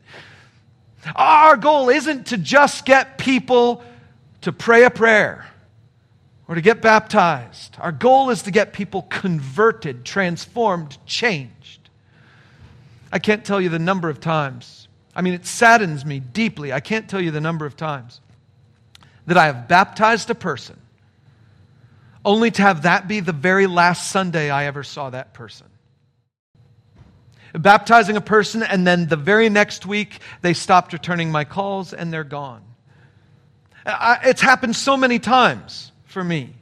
[1.15, 3.83] Our goal isn't to just get people
[4.41, 5.47] to pray a prayer
[6.47, 7.77] or to get baptized.
[7.79, 11.89] Our goal is to get people converted, transformed, changed.
[13.12, 14.88] I can't tell you the number of times.
[15.15, 16.71] I mean, it saddens me deeply.
[16.71, 18.21] I can't tell you the number of times
[19.25, 20.79] that I have baptized a person
[22.25, 25.67] only to have that be the very last Sunday I ever saw that person.
[27.53, 32.12] Baptizing a person, and then the very next week they stopped returning my calls and
[32.12, 32.63] they're gone.
[33.85, 36.53] I, it's happened so many times for me.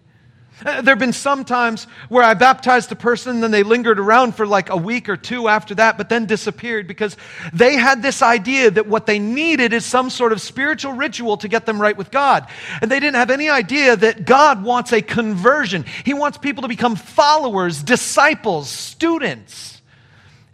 [0.66, 4.00] Uh, there have been some times where I baptized a person and then they lingered
[4.00, 7.16] around for like a week or two after that, but then disappeared because
[7.54, 11.48] they had this idea that what they needed is some sort of spiritual ritual to
[11.48, 12.48] get them right with God.
[12.82, 15.86] And they didn't have any idea that God wants a conversion.
[16.04, 19.77] He wants people to become followers, disciples, students,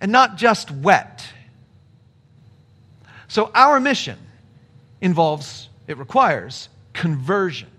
[0.04, 1.26] and not just wet.
[3.30, 4.20] So our mission
[5.00, 7.70] involves, it requires conversion.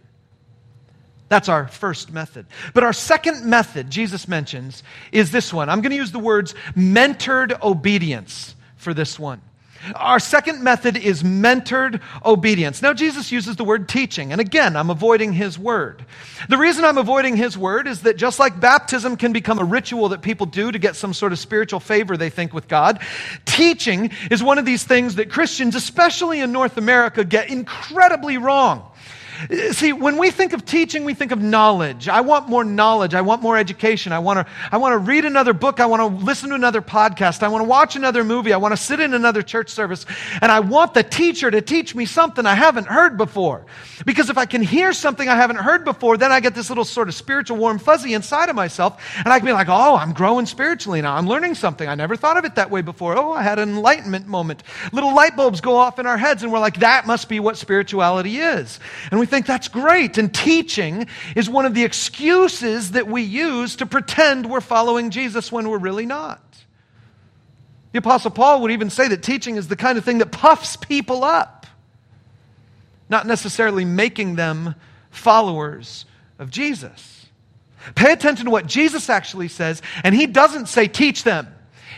[1.29, 2.47] That's our first method.
[2.73, 4.83] But our second method Jesus mentions
[5.13, 5.69] is this one.
[5.69, 9.43] I'm going to use the words mentored obedience for this one.
[9.95, 12.83] Our second method is mentored obedience.
[12.83, 16.05] Now, Jesus uses the word teaching, and again, I'm avoiding his word.
[16.49, 20.11] The reason I'm avoiding his word is that just like baptism can become a ritual
[20.11, 23.01] that people do to get some sort of spiritual favor they think with God,
[23.45, 28.91] teaching is one of these things that Christians, especially in North America, get incredibly wrong.
[29.73, 32.09] See, when we think of teaching, we think of knowledge.
[32.09, 33.15] I want more knowledge.
[33.15, 34.13] I want more education.
[34.13, 35.81] I want to, I want to read another book.
[35.81, 37.43] I want to listen to another podcast.
[37.43, 38.53] I want to watch another movie.
[38.53, 40.07] I want to sit in another church service.
[40.41, 43.67] And I want the teacher to teach me something I haven't heard before.
[44.07, 46.85] Because if I can hear something I haven't heard before, then I get this little
[46.85, 49.03] sort of spiritual warm fuzzy inside of myself.
[49.19, 51.17] And I can be like, oh, I'm growing spiritually now.
[51.17, 51.89] I'm learning something.
[51.89, 53.17] I never thought of it that way before.
[53.17, 54.63] Oh, I had an enlightenment moment.
[54.93, 57.57] Little light bulbs go off in our heads, and we're like, that must be what
[57.57, 58.79] spirituality is.
[59.11, 60.19] And we think that's great.
[60.19, 61.07] And teaching
[61.37, 65.79] is one of the excuses that we use to pretend we're following Jesus when we're
[65.79, 66.41] really not.
[67.93, 70.77] The Apostle Paul would even say that teaching is the kind of thing that puffs
[70.77, 71.67] people up,
[73.09, 74.75] not necessarily making them
[75.11, 76.05] followers
[76.39, 77.27] of Jesus.
[77.95, 81.47] Pay attention to what Jesus actually says, and he doesn't say teach them.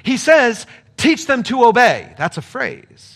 [0.03, 2.15] He says teach them to obey.
[2.19, 3.16] That's a phrase.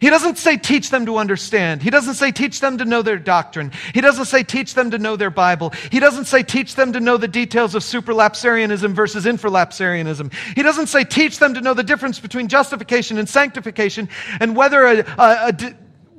[0.00, 1.82] He doesn't say teach them to understand.
[1.82, 3.72] He doesn't say teach them to know their doctrine.
[3.94, 5.70] He doesn't say teach them to know their Bible.
[5.90, 10.32] He doesn't say teach them to know the details of supralapsarianism versus infralapsarianism.
[10.54, 14.08] He doesn't say teach them to know the difference between justification and sanctification
[14.40, 15.74] and whether a, a, a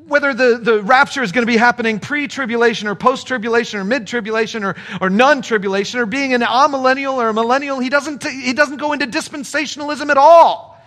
[0.08, 3.84] whether the, the rapture is going to be happening pre tribulation or post tribulation or
[3.84, 8.26] mid tribulation or, or non tribulation or being an amillennial or a millennial, he doesn't,
[8.26, 10.82] he doesn't go into dispensationalism at all.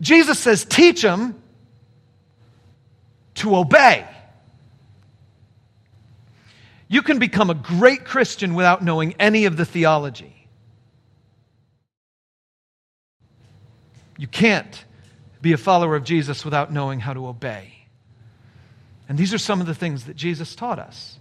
[0.00, 1.40] Jesus says, teach them
[3.40, 4.06] to obey.
[6.88, 10.46] You can become a great Christian without knowing any of the theology.
[14.18, 14.84] You can't
[15.40, 17.72] be a follower of Jesus without knowing how to obey.
[19.08, 21.18] And these are some of the things that Jesus taught us.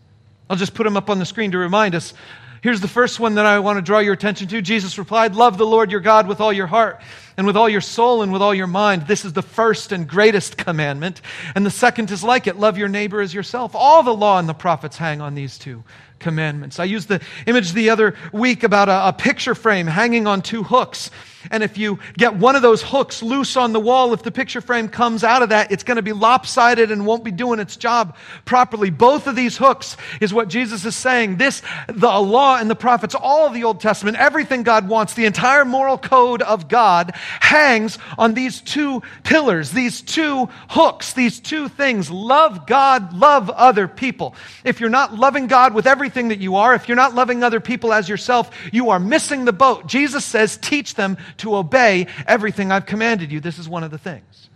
[0.49, 2.13] I'll just put them up on the screen to remind us
[2.61, 4.61] Here's the first one that I want to draw your attention to.
[4.61, 7.01] Jesus replied, Love the Lord your God with all your heart
[7.37, 9.07] and with all your soul and with all your mind.
[9.07, 11.21] This is the first and greatest commandment.
[11.55, 13.75] And the second is like it love your neighbor as yourself.
[13.75, 15.83] All the law and the prophets hang on these two
[16.19, 16.79] commandments.
[16.79, 20.63] I used the image the other week about a, a, picture frame hanging on two
[20.63, 21.11] hooks.
[21.51, 24.61] And if you get one of those hooks loose on the wall, if the picture
[24.61, 27.77] frame comes out of that, it's going to be lopsided and won't be doing its
[27.77, 28.89] job properly.
[28.89, 31.37] Both of these hooks is what Jesus is saying.
[31.37, 35.25] This, the law and the prophets, all of the Old Testament, everything God wants, the
[35.25, 41.69] entire moral code of God hangs on these two pillars, these two hooks, these two
[41.69, 42.11] things.
[42.11, 44.35] Love God, love other people.
[44.63, 47.59] If you're not loving God with everything, that you are, if you're not loving other
[47.59, 49.87] people as yourself, you are missing the boat.
[49.87, 53.39] Jesus says, teach them to obey everything I've commanded you.
[53.39, 54.49] This is one of the things.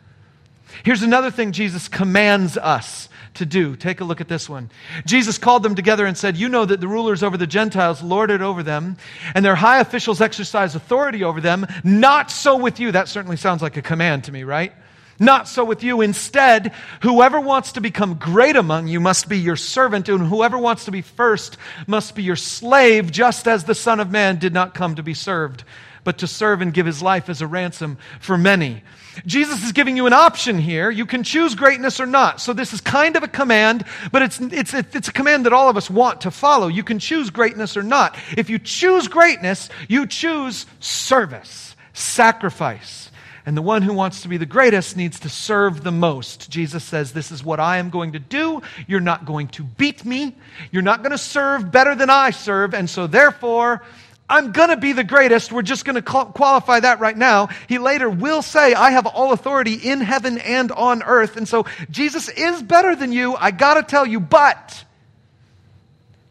[0.84, 3.76] Here's another thing Jesus commands us to do.
[3.76, 4.72] Take a look at this one.
[5.06, 8.32] Jesus called them together and said, You know that the rulers over the Gentiles lord
[8.32, 8.98] it over them,
[9.36, 11.68] and their high officials exercise authority over them.
[11.84, 12.92] Not so with you.
[12.92, 14.74] That certainly sounds like a command to me, right?
[15.20, 16.02] Not so with you.
[16.02, 20.86] Instead, whoever wants to become great among you must be your servant, and whoever wants
[20.86, 24.74] to be first must be your slave, just as the Son of Man did not
[24.74, 25.64] come to be served,
[26.04, 28.84] but to serve and give his life as a ransom for many.
[29.26, 30.90] Jesus is giving you an option here.
[30.90, 32.42] You can choose greatness or not.
[32.42, 35.70] So this is kind of a command, but it's, it's, it's a command that all
[35.70, 36.68] of us want to follow.
[36.68, 38.18] You can choose greatness or not.
[38.36, 43.12] If you choose greatness, you choose service, sacrifice.
[43.46, 46.50] And the one who wants to be the greatest needs to serve the most.
[46.50, 48.62] Jesus says, This is what I am going to do.
[48.88, 50.38] You're not going to beat me.
[50.72, 52.74] You're not going to serve better than I serve.
[52.74, 53.84] And so, therefore,
[54.30, 55.52] I'm going to be the greatest.
[55.52, 57.50] We're just going to qualify that right now.
[57.68, 61.38] He later will say, I have all authority in heaven and on earth.
[61.38, 63.36] And so, Jesus is better than you.
[63.36, 64.86] I got to tell you, but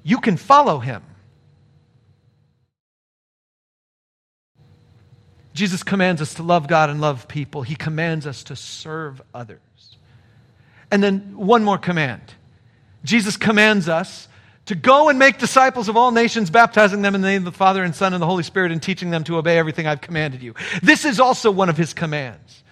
[0.03, 1.03] you can follow him.
[5.55, 7.63] Jesus commands us to love God and love people.
[7.63, 9.61] He commands us to serve others.
[10.91, 12.23] And then one more command
[13.05, 14.29] Jesus commands us
[14.67, 17.57] to go and make disciples of all nations, baptizing them in the name of the
[17.57, 20.43] Father and Son and the Holy Spirit, and teaching them to obey everything I've commanded
[20.43, 20.55] you.
[20.83, 22.63] This is also one of his commands.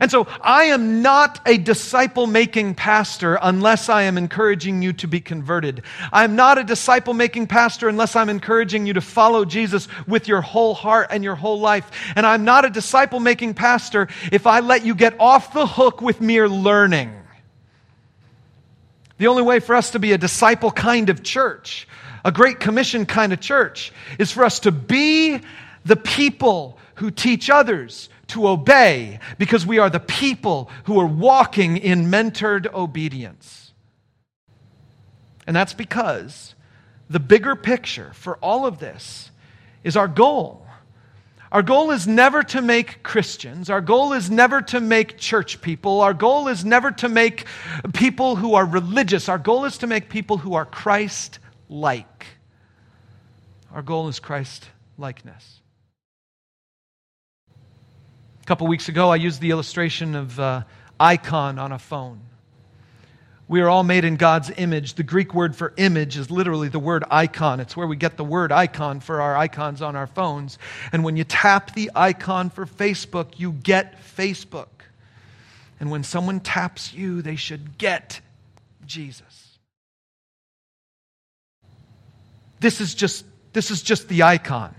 [0.00, 5.08] And so I am not a disciple making pastor unless I am encouraging you to
[5.08, 5.82] be converted.
[6.12, 10.28] I am not a disciple making pastor unless I'm encouraging you to follow Jesus with
[10.28, 11.90] your whole heart and your whole life.
[12.16, 16.02] And I'm not a disciple making pastor if I let you get off the hook
[16.02, 17.14] with mere learning.
[19.18, 21.86] The only way for us to be a disciple kind of church,
[22.24, 25.40] a Great Commission kind of church, is for us to be
[25.84, 31.76] the people who teach others to obey because we are the people who are walking
[31.76, 33.72] in mentored obedience.
[35.46, 36.54] And that's because
[37.08, 39.30] the bigger picture for all of this
[39.82, 40.66] is our goal.
[41.50, 43.70] Our goal is never to make Christians.
[43.70, 46.02] Our goal is never to make church people.
[46.02, 47.46] Our goal is never to make
[47.94, 49.28] people who are religious.
[49.28, 51.38] Our goal is to make people who are Christ
[51.68, 52.26] like.
[53.72, 54.68] Our goal is Christ
[54.98, 55.60] likeness.
[58.42, 60.62] A couple weeks ago, I used the illustration of uh,
[61.00, 62.20] icon on a phone.
[63.48, 64.94] We are all made in God's image.
[64.94, 67.60] The Greek word for image is literally the word icon.
[67.60, 70.58] It's where we get the word icon for our icons on our phones.
[70.92, 74.68] And when you tap the icon for Facebook, you get Facebook.
[75.80, 78.20] And when someone taps you, they should get
[78.84, 79.58] Jesus.
[82.60, 83.24] This is just,
[83.54, 84.74] this is just the icon.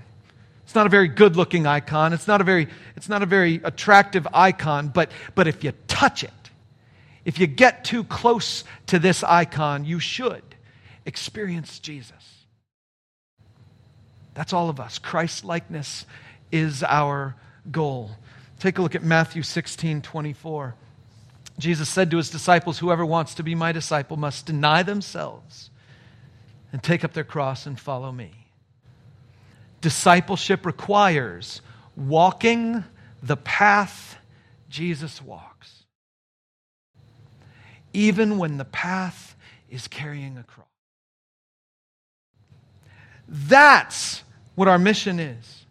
[0.63, 2.13] It's not a very good looking icon.
[2.13, 6.23] It's not a very, it's not a very attractive icon, but, but if you touch
[6.23, 6.29] it,
[7.29, 10.41] if you get too close to this icon, you should
[11.05, 12.47] experience Jesus.
[14.33, 14.97] That's all of us.
[14.97, 16.07] Christ likeness
[16.51, 17.35] is our
[17.69, 18.09] goal.
[18.57, 20.73] Take a look at Matthew 16 24.
[21.59, 25.69] Jesus said to his disciples, Whoever wants to be my disciple must deny themselves
[26.73, 28.31] and take up their cross and follow me.
[29.81, 31.61] Discipleship requires
[31.95, 32.83] walking
[33.21, 34.17] the path
[34.67, 35.78] Jesus walks
[37.93, 39.35] even when the path
[39.69, 40.65] is carrying a cross.
[43.27, 44.23] That's
[44.55, 45.65] what our mission is.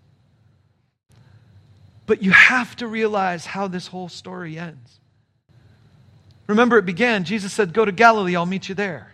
[2.07, 4.99] But you have to realize how this whole story ends.
[6.47, 9.13] Remember, it began, Jesus said, Go to Galilee, I'll meet you there.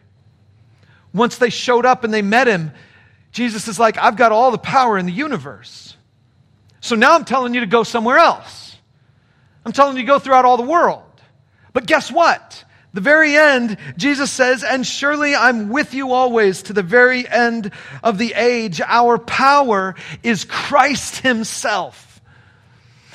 [1.12, 2.72] Once they showed up and they met him,
[3.32, 5.96] Jesus is like, I've got all the power in the universe.
[6.80, 8.76] So now I'm telling you to go somewhere else.
[9.66, 11.02] I'm telling you to go throughout all the world.
[11.72, 12.64] But guess what?
[12.94, 17.72] The very end, Jesus says, and surely I'm with you always to the very end
[18.04, 18.80] of the age.
[18.80, 22.13] Our power is Christ Himself.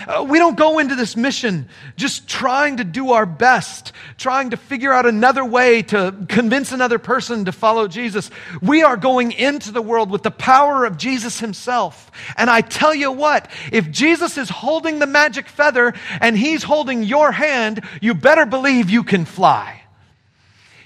[0.08, 4.58] Uh, we don't go into this mission just trying to do our best, trying to
[4.58, 8.30] figure out another way to convince another person to follow Jesus.
[8.62, 12.12] We are going into the world with the power of Jesus himself.
[12.38, 17.04] And I tell you what, if Jesus is holding the magic feather and he's holding
[17.04, 19.84] your hand, you better believe you can fly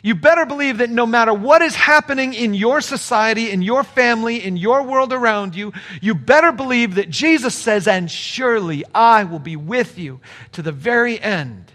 [0.04, 4.44] you better believe that no matter what is happening in your society, in your family,
[4.44, 9.40] in your world around you, you better believe that Jesus says, And surely I will
[9.40, 10.20] be with you
[10.52, 11.72] to the very end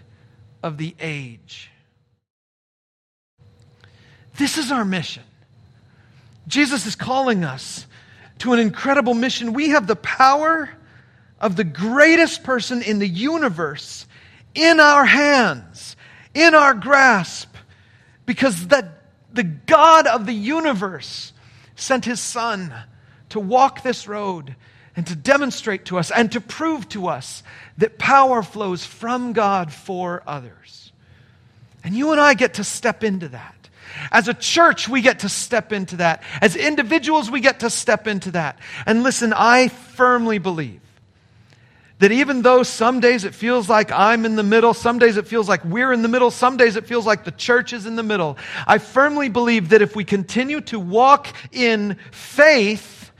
[0.61, 1.71] of the age.
[4.37, 5.23] This is our mission.
[6.47, 7.87] Jesus is calling us
[8.39, 9.53] to an incredible mission.
[9.53, 10.69] We have the power
[11.41, 14.05] of the greatest person in the universe
[14.53, 15.95] in our hands,
[16.35, 17.55] in our grasp
[18.29, 18.87] because the,
[19.33, 21.33] the God of the universe
[21.75, 22.71] sent his Son
[23.29, 24.55] to walk this road
[24.95, 27.41] and to demonstrate to us and to prove to us
[27.79, 30.91] that power flows from God for others.
[31.83, 33.67] And you and I get to step into that.
[34.11, 36.21] As a church, we get to step into that.
[36.39, 38.59] As individuals, we get to step into that.
[38.85, 40.81] And listen, I firmly believe
[41.99, 45.27] that even though some days it feels like I'm in the middle, some days it
[45.27, 47.97] feels like we're in the middle, some days it feels like the church is in
[47.97, 53.11] the middle, I firmly believe that if we continue to walk in faith,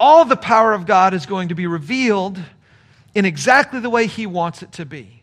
[0.00, 2.38] all the power of God is going to be revealed
[3.14, 5.22] in exactly the way He wants it to be.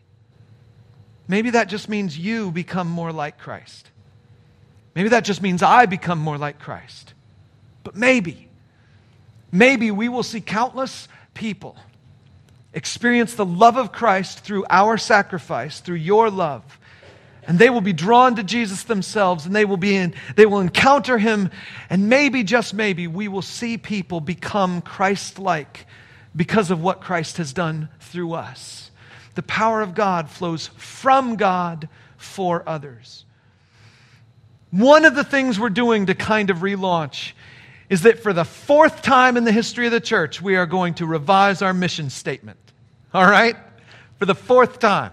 [1.26, 3.90] Maybe that just means you become more like Christ.
[4.94, 7.14] Maybe that just means I become more like Christ.
[7.82, 8.48] But maybe,
[9.50, 11.76] maybe we will see countless people
[12.72, 16.78] experience the love of Christ through our sacrifice, through your love.
[17.46, 20.60] And they will be drawn to Jesus themselves and they will be in, they will
[20.60, 21.50] encounter him
[21.88, 25.86] and maybe just maybe we will see people become Christ-like
[26.36, 28.90] because of what Christ has done through us.
[29.34, 33.24] The power of God flows from God for others.
[34.70, 37.32] One of the things we're doing to kind of relaunch
[37.90, 40.94] is that for the fourth time in the history of the church, we are going
[40.94, 42.58] to revise our mission statement.
[43.12, 43.56] All right?
[44.18, 45.12] For the fourth time.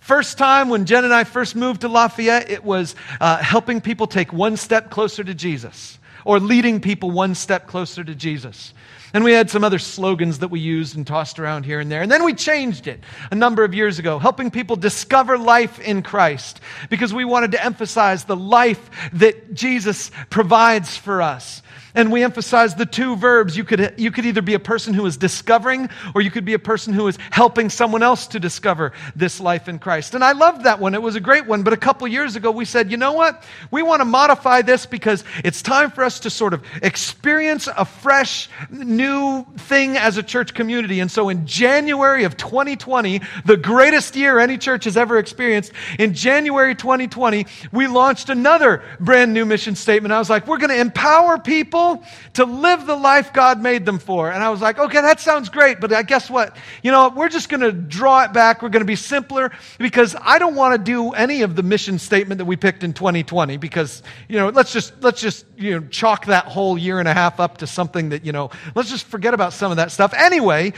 [0.00, 4.06] First time when Jen and I first moved to Lafayette, it was uh, helping people
[4.06, 8.72] take one step closer to Jesus or leading people one step closer to Jesus.
[9.14, 12.02] And we had some other slogans that we used and tossed around here and there.
[12.02, 13.00] And then we changed it
[13.30, 17.64] a number of years ago, helping people discover life in Christ because we wanted to
[17.64, 21.62] emphasize the life that Jesus provides for us.
[21.94, 23.56] And we emphasize the two verbs.
[23.56, 26.54] You could, you could either be a person who is discovering, or you could be
[26.54, 30.14] a person who is helping someone else to discover this life in Christ.
[30.14, 30.94] And I loved that one.
[30.94, 31.62] It was a great one.
[31.62, 33.42] But a couple years ago, we said, you know what?
[33.70, 37.84] We want to modify this because it's time for us to sort of experience a
[37.84, 41.00] fresh, new thing as a church community.
[41.00, 46.14] And so in January of 2020, the greatest year any church has ever experienced, in
[46.14, 50.12] January 2020, we launched another brand new mission statement.
[50.12, 52.04] I was like, we're going to empower people people
[52.34, 54.30] to live the life God made them for.
[54.30, 56.56] And I was like, okay, that sounds great, but I guess what?
[56.82, 58.62] You know, we're just going to draw it back.
[58.62, 61.98] We're going to be simpler because I don't want to do any of the mission
[61.98, 65.86] statement that we picked in 2020 because, you know, let's just, let's just, you know,
[65.88, 69.06] chalk that whole year and a half up to something that, you know, let's just
[69.06, 70.12] forget about some of that stuff.
[70.14, 70.72] Anyway,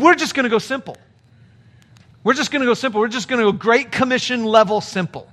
[0.00, 0.96] we're just going to go simple.
[2.24, 3.00] We're just going to go simple.
[3.00, 5.28] We're just going to go Great Commission level simple.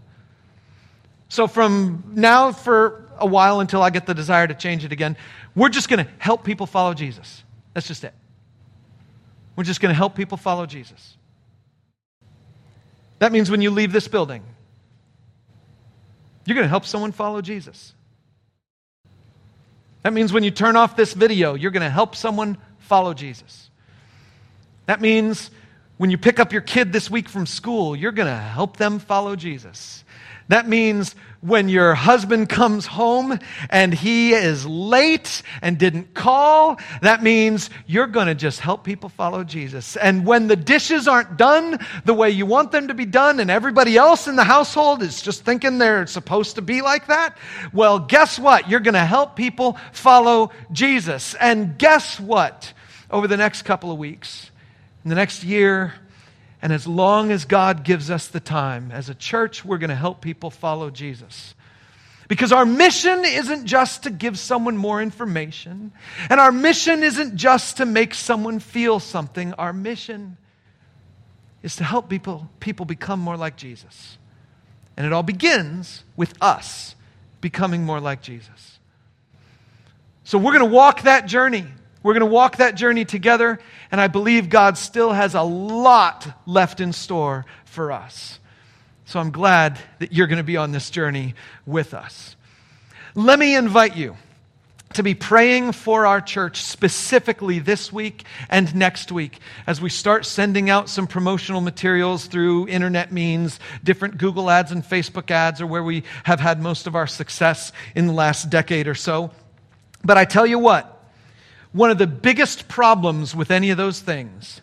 [1.32, 5.17] So from now for a while until I get the desire to change it again.
[5.55, 7.43] We're just going to help people follow Jesus.
[7.74, 8.13] That's just it.
[9.55, 11.17] We're just going to help people follow Jesus.
[13.20, 14.43] That means when you leave this building,
[16.45, 17.93] you're going to help someone follow Jesus.
[20.03, 23.70] That means when you turn off this video, you're going to help someone follow Jesus.
[24.86, 25.51] That means
[25.97, 28.99] when you pick up your kid this week from school, you're going to help them
[28.99, 30.03] follow Jesus.
[30.50, 33.39] That means when your husband comes home
[33.70, 39.10] and he is late and didn't call, that means you're going to just help people
[39.10, 39.95] follow Jesus.
[39.95, 43.50] And when the dishes aren't done the way you want them to be done and
[43.50, 47.38] everybody else in the household is just thinking they're supposed to be like that,
[47.72, 48.70] well, guess what?
[48.70, 51.36] You're going to help people follow Jesus.
[51.36, 52.74] And guess what?
[53.12, 54.52] Over the next couple of weeks,
[55.04, 55.93] in the next year,
[56.62, 59.95] and as long as God gives us the time, as a church, we're going to
[59.95, 61.55] help people follow Jesus.
[62.28, 65.91] Because our mission isn't just to give someone more information,
[66.30, 69.53] and our mission isn't just to make someone feel something.
[69.53, 70.38] Our mission
[71.64, 74.18] is to help people, people become more like Jesus.
[74.95, 76.95] And it all begins with us
[77.41, 78.80] becoming more like Jesus.
[80.24, 81.66] So we're going to walk that journey.
[82.03, 83.60] We're going to walk that journey together,
[83.92, 88.40] and I believe God still has a lot left in store for us.
[89.06, 91.34] So I'm glad that you're going to be on this journey
[91.66, 92.36] with us.
[93.16, 94.16] Let me invite you
[94.94, 100.26] to be praying for our church specifically this week and next week as we start
[100.26, 105.68] sending out some promotional materials through internet means, different Google ads and Facebook ads are
[105.68, 109.32] where we have had most of our success in the last decade or so.
[110.04, 110.99] But I tell you what,
[111.72, 114.61] one of the biggest problems with any of those things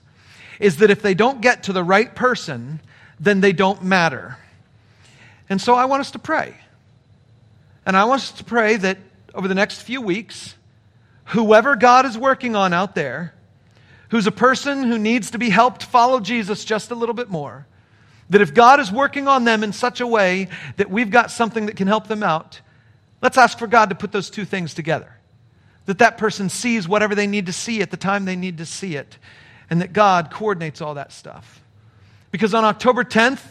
[0.58, 2.80] is that if they don't get to the right person,
[3.20, 4.38] then they don't matter.
[5.48, 6.56] And so I want us to pray.
[7.84, 8.98] And I want us to pray that
[9.34, 10.56] over the next few weeks,
[11.26, 13.34] whoever God is working on out there,
[14.10, 17.66] who's a person who needs to be helped follow Jesus just a little bit more,
[18.30, 21.66] that if God is working on them in such a way that we've got something
[21.66, 22.60] that can help them out,
[23.22, 25.15] let's ask for God to put those two things together
[25.86, 28.66] that that person sees whatever they need to see at the time they need to
[28.66, 29.18] see it,
[29.70, 31.62] and that God coordinates all that stuff.
[32.30, 33.42] Because on October 10th,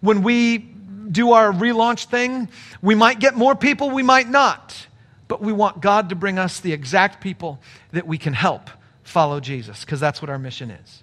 [0.00, 2.48] when we do our relaunch thing,
[2.80, 4.86] we might get more people, we might not.
[5.28, 7.60] But we want God to bring us the exact people
[7.92, 8.70] that we can help
[9.02, 11.02] follow Jesus, because that's what our mission is.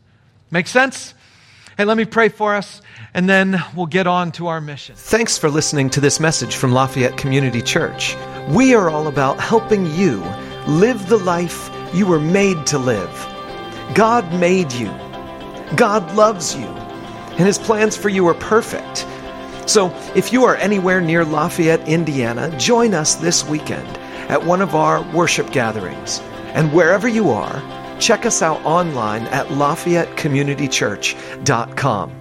[0.52, 1.14] Make sense?
[1.78, 2.82] Hey, let me pray for us,
[3.14, 4.96] and then we'll get on to our mission.
[4.96, 8.16] Thanks for listening to this message from Lafayette Community Church.
[8.50, 10.22] We are all about helping you
[10.70, 13.10] Live the life you were made to live.
[13.96, 14.94] God made you.
[15.76, 16.68] God loves you.
[16.68, 19.08] And His plans for you are perfect.
[19.68, 23.98] So, if you are anywhere near Lafayette, Indiana, join us this weekend
[24.30, 26.20] at one of our worship gatherings.
[26.54, 27.64] And wherever you are,
[28.00, 32.19] check us out online at LafayetteCommunityChurch.com.